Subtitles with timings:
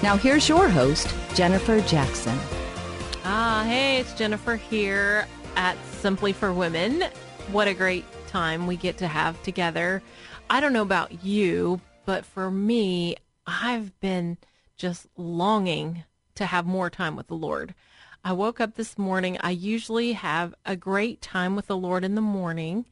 [0.00, 2.38] Now here's your host, Jennifer Jackson.
[3.24, 7.02] Ah, hey, it's Jennifer here at Simply for Women.
[7.50, 10.00] What a great time we get to have together.
[10.48, 14.38] I don't know about you, but for me, I've been
[14.76, 16.04] just longing
[16.36, 17.74] to have more time with the Lord.
[18.24, 19.36] I woke up this morning.
[19.40, 22.86] I usually have a great time with the Lord in the morning,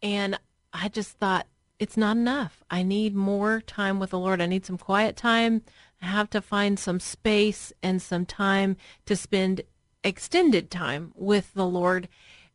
[0.00, 0.38] and
[0.72, 2.62] I just thought it's not enough.
[2.70, 4.40] I need more time with the Lord.
[4.40, 5.62] I need some quiet time.
[6.00, 9.62] I have to find some space and some time to spend
[10.02, 12.08] extended time with the Lord.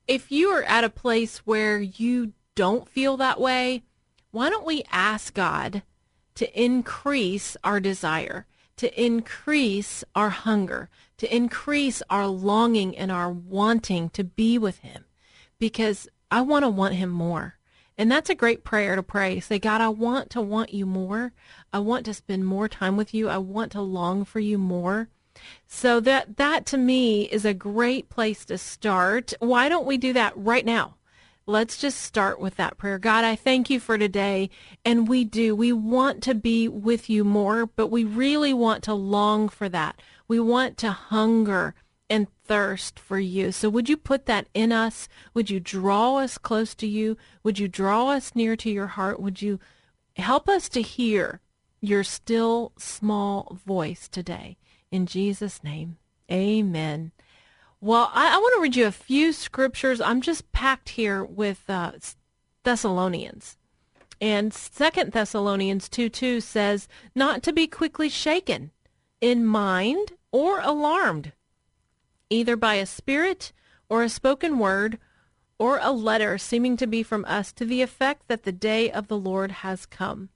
[0.08, 3.84] If you are at a place where you don't feel that way,
[4.32, 5.84] why don't we ask God
[6.36, 8.46] to increase our desire,
[8.78, 15.06] to increase our hunger, to increase our longing and our wanting to be with Him?
[15.60, 17.58] Because I want to want Him more.
[18.02, 19.40] And that's a great prayer to pray.
[19.40, 21.34] Say, God, I want to want you more.
[21.72, 23.30] I want to spend more time with you.
[23.30, 25.08] I want to long for you more.
[25.68, 29.36] So that that to me is a great place to start.
[29.38, 30.96] Why don't we do that right now?
[31.46, 32.98] Let's just start with that prayer.
[32.98, 34.50] God, I thank you for today.
[34.84, 35.56] And we do.
[35.56, 40.02] We want to be with you more, but we really want to long for that.
[40.28, 41.76] We want to hunger
[42.12, 43.54] and thirst for you.
[43.54, 45.08] So would you put that in us?
[45.34, 47.16] Would you draw us close to you?
[47.42, 49.22] Would you draw us near to your heart?
[49.22, 49.62] Would you
[50.18, 51.40] help us to hear
[51.80, 54.58] your still small voice today?
[54.92, 55.96] In Jesus' name,
[56.30, 57.14] amen.
[57.80, 60.02] Well, I, I want to read you a few scriptures.
[60.02, 61.94] I'm just packed here with uh,
[62.64, 63.56] Thessalonians.
[64.20, 68.72] And Second Thessalonians 2 2 says, not to be quickly shaken
[69.22, 71.32] in mind or alarmed
[72.32, 73.52] either by a spirit
[73.90, 74.98] or a spoken word
[75.60, 79.08] or a letter seeming to be from us to the effect that the day of
[79.08, 80.30] the Lord has come.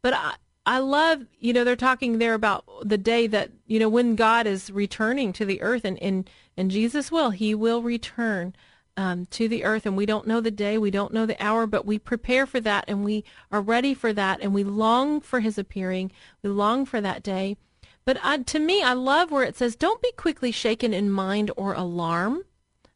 [0.00, 0.34] But I,
[0.64, 4.46] I love, you know, they're talking there about the day that, you know, when God
[4.46, 8.54] is returning to the earth and, and, and Jesus will, he will return
[8.96, 11.66] um, to the earth and we don't know the day, we don't know the hour,
[11.66, 15.40] but we prepare for that and we are ready for that and we long for
[15.40, 16.12] his appearing.
[16.42, 17.56] We long for that day.
[18.04, 21.74] But to me, I love where it says, "Don't be quickly shaken in mind or
[21.74, 22.44] alarm,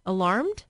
[0.04, 0.64] alarmed."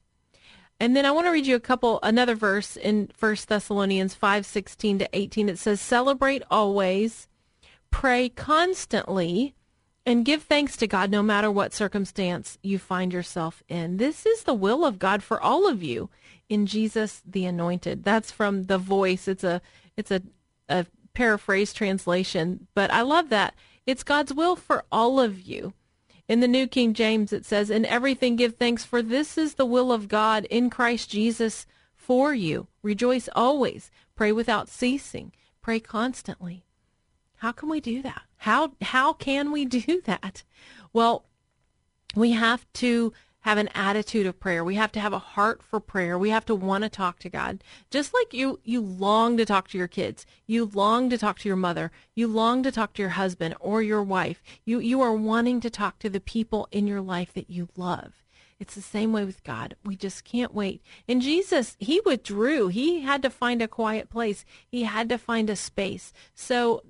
[0.80, 4.44] And then I want to read you a couple another verse in First Thessalonians five
[4.44, 5.48] sixteen to eighteen.
[5.48, 7.28] It says, "Celebrate always,
[7.90, 9.54] pray constantly."
[10.06, 13.96] And give thanks to God no matter what circumstance you find yourself in.
[13.96, 16.10] This is the will of God for all of you
[16.50, 18.04] in Jesus the Anointed.
[18.04, 19.26] That's from The Voice.
[19.26, 19.62] It's a
[19.96, 20.20] it's a,
[20.68, 20.84] a
[21.14, 23.54] paraphrase translation, but I love that.
[23.86, 25.74] It's God's will for all of you.
[26.26, 29.66] In the New King James, it says, In everything give thanks, for this is the
[29.66, 32.66] will of God in Christ Jesus for you.
[32.82, 33.90] Rejoice always.
[34.14, 35.32] Pray without ceasing.
[35.60, 36.64] Pray constantly.
[37.38, 38.22] How can we do that?
[38.38, 40.44] How, how can we do that?
[40.92, 41.26] Well,
[42.14, 43.12] we have to
[43.44, 44.64] have an attitude of prayer.
[44.64, 46.18] We have to have a heart for prayer.
[46.18, 47.62] We have to want to talk to God.
[47.90, 50.24] Just like you you long to talk to your kids.
[50.46, 51.92] You long to talk to your mother.
[52.14, 54.42] You long to talk to your husband or your wife.
[54.64, 58.24] You you are wanting to talk to the people in your life that you love.
[58.58, 59.76] It's the same way with God.
[59.84, 60.80] We just can't wait.
[61.06, 62.68] And Jesus, he withdrew.
[62.68, 64.46] He had to find a quiet place.
[64.66, 66.14] He had to find a space.
[66.34, 66.82] So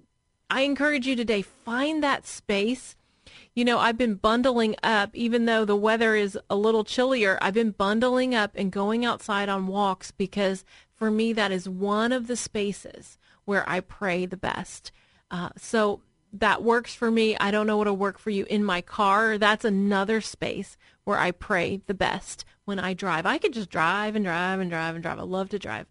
[0.48, 2.94] I encourage you today, find that space
[3.54, 7.54] you know, I've been bundling up, even though the weather is a little chillier, I've
[7.54, 12.26] been bundling up and going outside on walks because for me, that is one of
[12.26, 14.90] the spaces where I pray the best.
[15.30, 16.00] Uh, so
[16.32, 17.36] that works for me.
[17.36, 19.38] I don't know what'll work for you in my car.
[19.38, 23.24] That's another space where I pray the best when I drive.
[23.24, 25.18] I could just drive and drive and drive and drive.
[25.18, 25.86] I love to drive.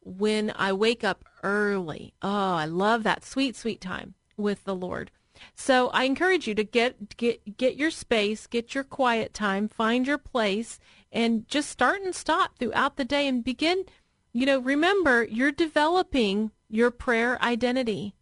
[0.00, 5.10] When I wake up early, oh, I love that sweet, sweet time with the Lord.
[5.54, 10.06] So I encourage you to get get get your space, get your quiet time, find
[10.06, 10.78] your place,
[11.12, 13.84] and just start and stop throughout the day and begin.
[14.32, 18.14] You know, remember you're developing your prayer identity,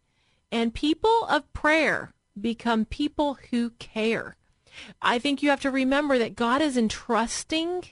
[0.51, 4.35] and people of prayer become people who care.
[5.01, 7.85] I think you have to remember that God is entrusting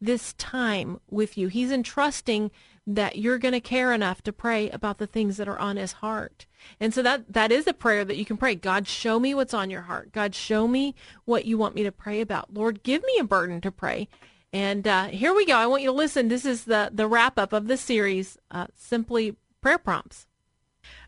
[0.00, 1.48] this time with you.
[1.48, 2.50] He's entrusting
[2.86, 5.92] that you're going to care enough to pray about the things that are on his
[5.92, 6.46] heart.
[6.78, 8.54] And so that that is a prayer that you can pray.
[8.54, 10.12] God, show me what's on your heart.
[10.12, 10.94] God, show me
[11.24, 12.54] what you want me to pray about.
[12.54, 14.08] Lord, give me a burden to pray.
[14.52, 15.56] And uh, here we go.
[15.56, 16.28] I want you to listen.
[16.28, 20.26] This is the the wrap up of the series, uh, simply prayer prompts.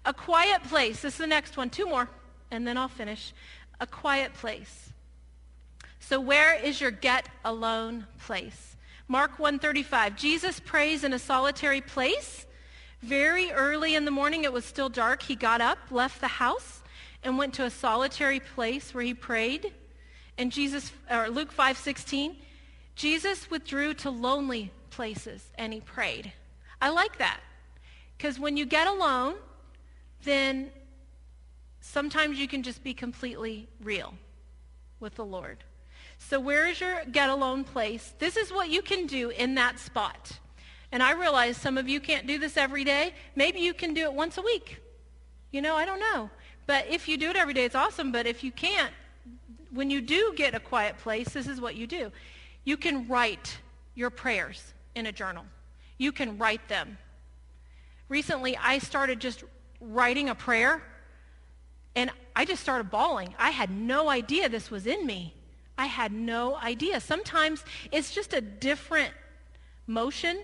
[0.04, 1.02] A quiet place.
[1.02, 1.70] This is the next one.
[1.70, 2.08] Two more,
[2.50, 3.32] and then I'll finish.
[3.81, 4.92] A quiet place.
[6.00, 8.76] So where is your get alone place?
[9.10, 10.16] Mark 135.
[10.16, 12.46] Jesus prays in a solitary place.
[13.00, 15.22] Very early in the morning, it was still dark.
[15.22, 16.82] He got up, left the house,
[17.22, 19.72] and went to a solitary place where he prayed.
[20.37, 22.37] And Jesus, or Luke 5:16,
[22.96, 26.32] Jesus withdrew to lonely places and he prayed.
[26.82, 27.40] I like that.
[28.16, 29.37] Because when you get alone,
[30.25, 30.70] then
[31.81, 34.14] sometimes you can just be completely real
[35.00, 35.64] with the Lord.
[36.19, 38.12] So where is your get alone place?
[38.19, 40.38] This is what you can do in that spot.
[40.91, 43.15] And I realize some of you can't do this every day.
[43.37, 44.79] Maybe you can do it once a week.
[45.53, 46.31] You know, I don't know.
[46.67, 48.12] But if you do it every day, it's awesome.
[48.12, 48.93] But if you can't,
[49.70, 52.11] when you do get a quiet place, this is what you do.
[52.65, 53.59] You can write
[53.94, 55.44] your prayers in a journal.
[55.97, 56.99] You can write them.
[58.09, 59.44] Recently, I started just
[59.81, 60.82] writing a prayer,
[61.94, 63.35] and I just started bawling.
[63.38, 65.35] I had no idea this was in me.
[65.78, 67.00] I had no idea.
[67.00, 69.14] Sometimes it's just a different
[69.86, 70.42] motion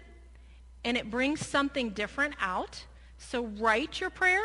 [0.85, 2.85] and it brings something different out.
[3.19, 4.45] So write your prayer.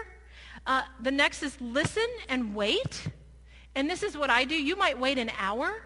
[0.65, 3.07] Uh, the next is listen and wait.
[3.75, 4.56] And this is what I do.
[4.56, 5.83] You might wait an hour.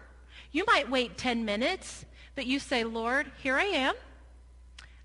[0.52, 2.06] You might wait 10 minutes.
[2.34, 3.94] But you say, Lord, here I am.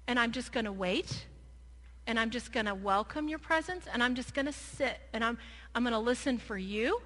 [0.07, 1.25] And I'm just going to wait.
[2.07, 3.85] And I'm just going to welcome your presence.
[3.91, 4.99] And I'm just going to sit.
[5.13, 5.37] And I'm,
[5.75, 7.01] I'm going to listen for you.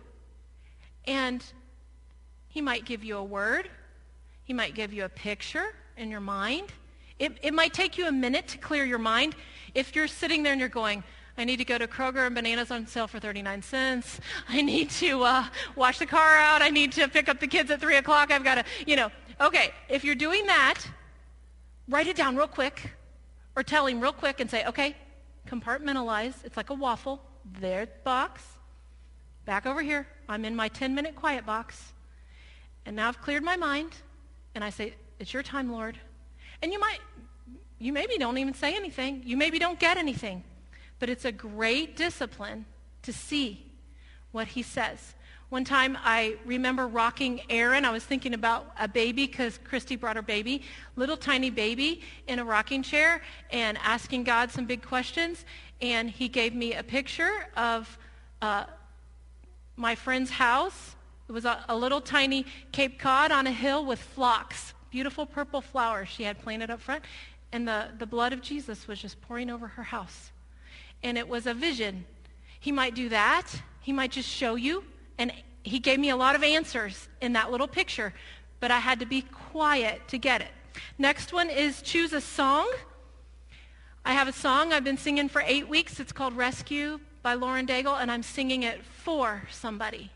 [1.06, 1.44] And
[2.54, 3.68] he might give you a word.
[4.44, 6.72] He might give you a picture in your mind.
[7.18, 9.36] It, it might take you a minute to clear your mind.
[9.74, 11.04] If you're sitting there and you're going,
[11.36, 14.20] I need to go to Kroger and bananas on sale for 39 cents.
[14.48, 15.46] I need to uh,
[15.76, 16.62] wash the car out.
[16.62, 18.32] I need to pick up the kids at 3 o'clock.
[18.32, 19.10] I've got to, you know.
[19.42, 20.80] Okay, if you're doing that,
[21.90, 22.92] write it down real quick
[23.56, 24.96] or tell him real quick and say, okay,
[25.48, 26.36] compartmentalize.
[26.46, 27.20] It's like a waffle.
[27.60, 28.44] There, box.
[29.46, 30.08] Back over here.
[30.30, 31.94] I'm in my 10-minute quiet box.
[32.86, 33.92] And now I've cleared my mind,
[34.56, 35.98] and I say, It's your time, Lord.
[36.62, 37.00] And you might,
[37.80, 39.22] you maybe don't even say anything.
[39.26, 40.44] You maybe don't get anything.
[41.00, 42.66] But it's a great discipline
[43.04, 43.66] to see
[44.32, 45.16] what he says.
[45.50, 47.86] One time I remember rocking Aaron.
[47.86, 50.64] I was thinking about a baby because Christy brought her baby,
[50.96, 53.22] little tiny baby in a rocking chair
[53.52, 55.46] and asking God some big questions.
[55.80, 58.00] And he gave me a picture of
[58.42, 58.64] uh,
[59.76, 60.96] my friend's house
[61.28, 65.62] it was a, a little tiny Cape Cod on a hill with phlox, beautiful purple
[65.62, 67.04] flowers she had planted up front,
[67.52, 70.31] and the, the blood of Jesus was just pouring over her house.
[71.04, 72.06] And it was a vision.
[72.60, 73.48] He might do that.
[73.81, 74.84] He might just show you.
[75.18, 75.31] And
[75.64, 78.13] he gave me a lot of answers in that little picture,
[78.60, 80.51] but I had to be quiet to get it.
[80.98, 82.72] Next one is choose a song.
[84.06, 86.00] I have a song I've been singing for eight weeks.
[86.00, 90.12] It's called Rescue by Lauren Daigle, and I'm singing it for somebody.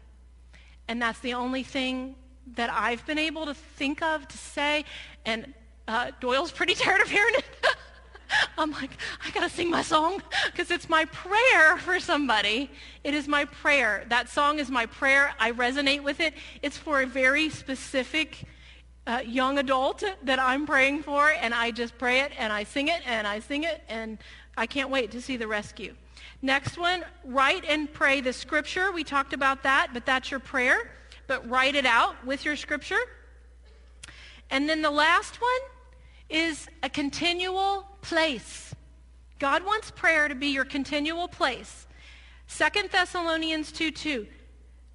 [0.87, 2.15] And that's the only thing
[2.55, 4.85] that I've been able to think of to say.
[5.25, 5.53] And
[5.87, 7.45] uh, Doyle's pretty tired of hearing it.
[8.57, 8.91] I'm like,
[9.25, 12.69] I got to sing my song because it's my prayer for somebody.
[13.03, 14.05] It is my prayer.
[14.09, 15.33] That song is my prayer.
[15.39, 16.33] I resonate with it.
[16.61, 18.43] It's for a very specific
[19.07, 22.89] uh, young adult that I'm praying for, and I just pray it and I sing
[22.89, 24.17] it and I sing it, and
[24.57, 25.95] I can't wait to see the rescue.
[26.41, 28.91] Next one, write and pray the scripture.
[28.91, 30.91] We talked about that, but that's your prayer.
[31.25, 32.99] But write it out with your scripture.
[34.49, 35.49] And then the last one
[36.29, 38.73] is a continual place.
[39.39, 41.87] God wants prayer to be your continual place.
[42.47, 44.27] Second Thessalonians 2 2.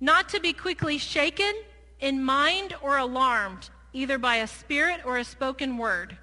[0.01, 1.53] Not to be quickly shaken
[2.01, 6.17] in mind or alarmed, either by a spirit or a spoken word.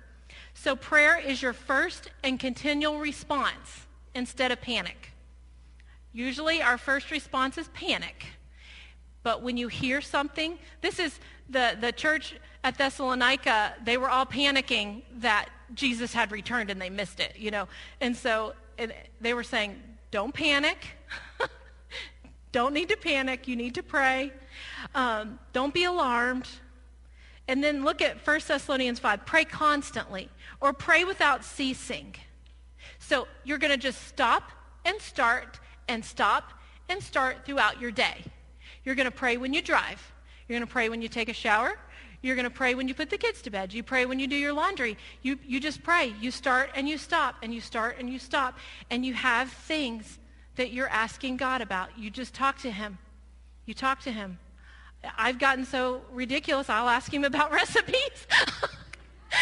[0.54, 5.12] So prayer is your first and continual response instead of panic.
[6.12, 8.26] Usually our first response is panic.
[9.24, 14.26] But when you hear something, this is the, the church at Thessalonica, they were all
[14.26, 17.68] panicking that Jesus had returned and they missed it, you know.
[18.02, 20.88] And so it, they were saying, don't panic.
[22.52, 23.48] Don't need to panic.
[23.48, 24.34] You need to pray.
[24.96, 26.48] Um, don't be alarmed.
[27.50, 29.26] And then look at 1 Thessalonians 5.
[29.26, 30.30] Pray constantly
[30.62, 32.14] or pray without ceasing.
[33.00, 34.52] So you're going to just stop
[34.86, 36.54] and start and stop
[36.90, 38.24] and start throughout your day.
[38.84, 40.14] You're going to pray when you drive.
[40.48, 41.80] You're going to pray when you take a shower.
[42.22, 43.74] You're going to pray when you put the kids to bed.
[43.74, 44.96] You pray when you do your laundry.
[45.24, 46.14] You, you just pray.
[46.22, 48.60] You start and you stop and you start and you stop.
[48.92, 50.20] And you have things
[50.56, 51.98] that you're asking God about.
[51.98, 53.00] You just talk to him.
[53.66, 54.38] You talk to him.
[55.18, 58.28] I've gotten so ridiculous, I'll ask him about recipes.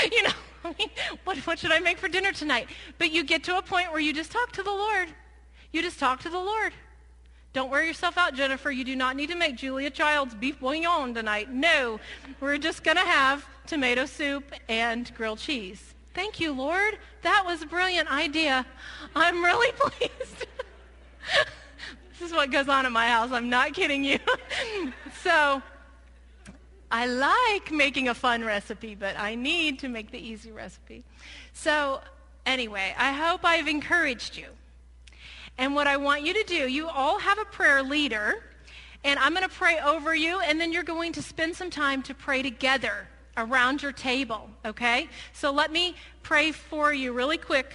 [0.12, 0.34] you know,
[0.64, 0.90] I mean,
[1.24, 2.68] what, what should I make for dinner tonight?
[2.98, 5.10] But you get to a point where you just talk to the Lord.
[5.72, 6.74] You just talk to the Lord.
[7.54, 8.70] Don't wear yourself out, Jennifer.
[8.70, 11.52] You do not need to make Julia Child's beef bourguignon tonight.
[11.52, 12.00] No,
[12.40, 15.96] we're just going to have tomato soup and grilled cheese.
[16.14, 16.98] Thank you, Lord.
[17.22, 18.66] That was a brilliant idea.
[19.16, 20.46] I'm really pleased.
[22.28, 23.32] Is what goes on at my house.
[23.32, 24.20] I'm not kidding you.
[25.24, 25.62] so
[26.92, 31.04] I like making a fun recipe, but I need to make the easy recipe.
[31.54, 32.02] So
[32.46, 34.48] anyway, I hope I've encouraged you.
[35.58, 38.44] And what I want you to do, you all have a prayer leader,
[39.04, 42.04] and I'm going to pray over you, and then you're going to spend some time
[42.04, 43.08] to pray together
[43.38, 45.08] around your table, okay?
[45.34, 47.74] So let me pray for you really quick.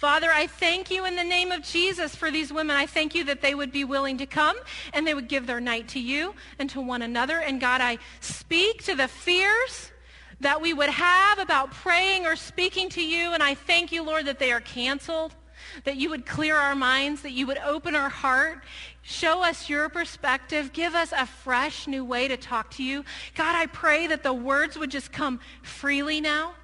[0.00, 2.74] Father, I thank you in the name of Jesus for these women.
[2.74, 4.56] I thank you that they would be willing to come
[4.94, 7.38] and they would give their night to you and to one another.
[7.40, 9.92] And God, I speak to the fears
[10.40, 13.34] that we would have about praying or speaking to you.
[13.34, 15.34] And I thank you, Lord, that they are canceled,
[15.84, 18.64] that you would clear our minds, that you would open our heart.
[19.02, 20.72] Show us your perspective.
[20.72, 23.04] Give us a fresh new way to talk to you.
[23.34, 26.54] God, I pray that the words would just come freely now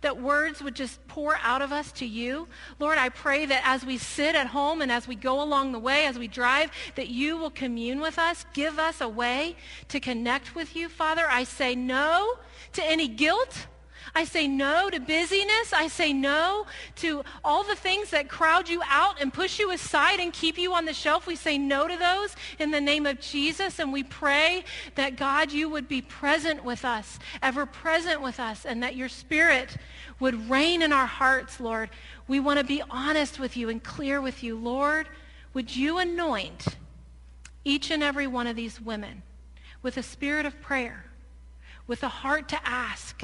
[0.00, 2.48] that words would just pour out of us to you.
[2.78, 5.78] Lord, I pray that as we sit at home and as we go along the
[5.78, 9.56] way, as we drive, that you will commune with us, give us a way
[9.88, 10.88] to connect with you.
[10.88, 12.34] Father, I say no
[12.72, 13.66] to any guilt.
[14.14, 15.72] I say no to busyness.
[15.72, 20.20] I say no to all the things that crowd you out and push you aside
[20.20, 21.26] and keep you on the shelf.
[21.26, 23.78] We say no to those in the name of Jesus.
[23.78, 28.64] And we pray that God, you would be present with us, ever present with us,
[28.64, 29.76] and that your spirit
[30.20, 31.90] would reign in our hearts, Lord.
[32.28, 34.56] We want to be honest with you and clear with you.
[34.56, 35.08] Lord,
[35.54, 36.76] would you anoint
[37.64, 39.22] each and every one of these women
[39.82, 41.06] with a spirit of prayer,
[41.86, 43.22] with a heart to ask,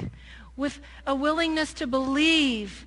[0.56, 2.86] with a willingness to believe.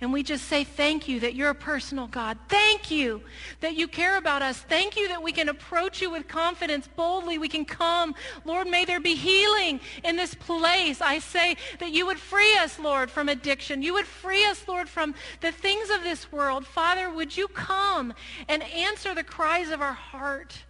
[0.00, 2.36] And we just say thank you that you're a personal God.
[2.48, 3.22] Thank you
[3.60, 4.58] that you care about us.
[4.58, 7.38] Thank you that we can approach you with confidence boldly.
[7.38, 8.14] We can come.
[8.44, 11.00] Lord, may there be healing in this place.
[11.00, 13.82] I say that you would free us, Lord, from addiction.
[13.82, 16.66] You would free us, Lord, from the things of this world.
[16.66, 18.12] Father, would you come
[18.48, 20.64] and answer the cries of our heart?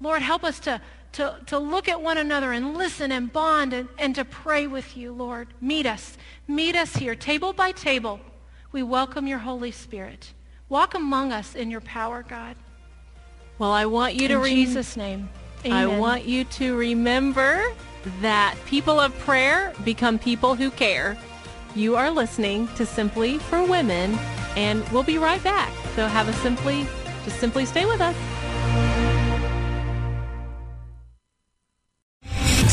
[0.00, 3.88] Lord, help us to to, to look at one another and listen and bond and,
[3.98, 5.48] and to pray with you, Lord.
[5.60, 6.16] Meet us.
[6.48, 8.20] Meet us here, table by table.
[8.72, 10.32] We welcome your Holy Spirit.
[10.68, 12.56] Walk among us in your power, God.
[13.58, 15.28] Well, I want you in to re- Jesus' name.
[15.64, 15.76] Amen.
[15.76, 17.62] I want you to remember
[18.20, 21.16] that people of prayer become people who care.
[21.74, 24.18] You are listening to Simply for Women,
[24.56, 25.72] and we'll be right back.
[25.94, 26.86] So have a simply,
[27.24, 28.16] just simply stay with us.